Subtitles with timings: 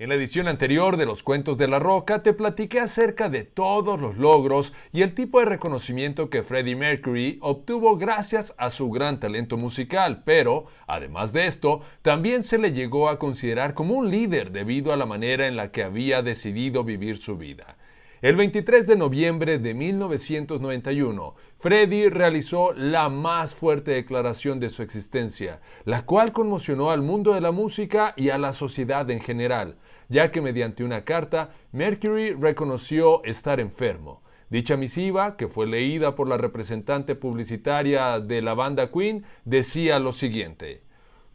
[0.00, 4.00] En la edición anterior de Los Cuentos de la Roca te platiqué acerca de todos
[4.00, 9.18] los logros y el tipo de reconocimiento que Freddie Mercury obtuvo gracias a su gran
[9.18, 14.52] talento musical, pero, además de esto, también se le llegó a considerar como un líder
[14.52, 17.76] debido a la manera en la que había decidido vivir su vida.
[18.20, 25.60] El 23 de noviembre de 1991, Freddie realizó la más fuerte declaración de su existencia,
[25.84, 29.76] la cual conmocionó al mundo de la música y a la sociedad en general,
[30.08, 34.20] ya que mediante una carta, Mercury reconoció estar enfermo.
[34.50, 40.12] Dicha misiva, que fue leída por la representante publicitaria de la banda Queen, decía lo
[40.12, 40.87] siguiente.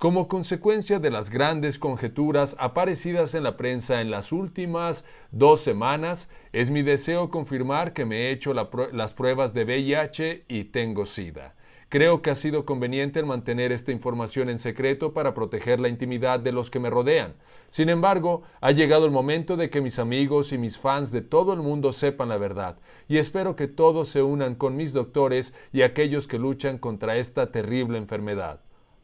[0.04, 6.30] Como consecuencia de las grandes conjeturas aparecidas en la prensa en las últimas dos semanas,
[6.52, 11.56] es mi deseo confirmar que me he hecho las pruebas de VIH y tengo SIDA.
[11.88, 16.52] Creo que ha sido conveniente mantener esta información en secreto para proteger la intimidad de
[16.52, 17.36] los que me rodean.
[17.70, 21.54] Sin embargo, ha llegado el momento de que mis amigos y mis fans de todo
[21.54, 25.84] el mundo sepan la verdad, y espero que todos se unan con mis doctores y
[25.84, 28.60] aquellos que luchan contra esta terrible enfermedad.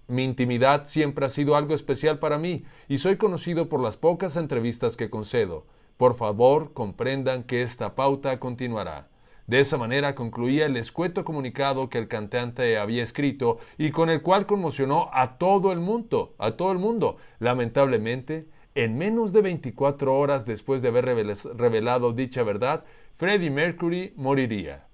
[0.09, 4.37] Mi intimidad siempre ha sido algo especial para mí y soy conocido por las pocas
[4.37, 5.67] entrevistas que concedo.
[5.97, 9.07] Por favor, comprendan que esta pauta continuará.
[9.45, 14.23] De esa manera concluía el escueto comunicado que el cantante había escrito y con el
[14.23, 17.17] cual conmocionó a todo el mundo, a todo el mundo.
[17.37, 22.83] Lamentablemente, en menos de 24 horas después de haber revelado dicha verdad,
[23.15, 24.88] Freddie Mercury moriría.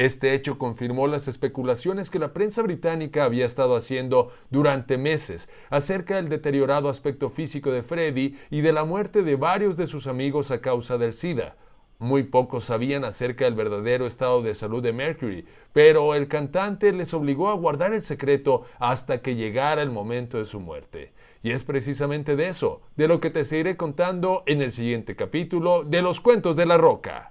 [0.00, 6.16] Este hecho confirmó las especulaciones que la prensa británica había estado haciendo durante meses acerca
[6.16, 10.50] del deteriorado aspecto físico de Freddie y de la muerte de varios de sus amigos
[10.50, 11.54] a causa del SIDA.
[11.98, 17.12] Muy pocos sabían acerca del verdadero estado de salud de Mercury, pero el cantante les
[17.12, 21.12] obligó a guardar el secreto hasta que llegara el momento de su muerte.
[21.42, 25.84] Y es precisamente de eso, de lo que te seguiré contando en el siguiente capítulo
[25.84, 27.29] de Los Cuentos de la Roca.